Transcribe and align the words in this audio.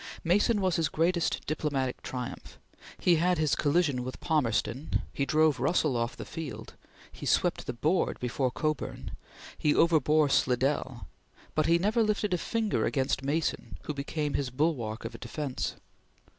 Mason 0.23 0.61
was 0.61 0.77
his 0.77 0.89
greatest 0.89 1.45
diplomatic 1.45 2.01
triumph. 2.01 2.57
He 2.97 3.17
had 3.17 3.37
his 3.37 3.53
collision 3.55 4.03
with 4.03 4.19
Palmerston; 4.19 5.03
he 5.13 5.27
drove 5.27 5.59
Russell 5.59 5.95
off 5.95 6.17
the 6.17 6.25
field; 6.25 6.73
he 7.11 7.27
swept 7.27 7.67
the 7.67 7.73
board 7.73 8.19
before 8.19 8.49
Cockburn; 8.49 9.11
he 9.59 9.75
overbore 9.75 10.27
Slidell; 10.31 11.07
but 11.53 11.67
he 11.67 11.77
never 11.77 12.01
lifted 12.01 12.33
a 12.33 12.39
finger 12.39 12.83
against 12.83 13.21
Mason, 13.21 13.77
who 13.83 13.93
became 13.93 14.33
his 14.33 14.49
bulwark 14.49 15.05
of 15.05 15.19
defence. 15.19 15.75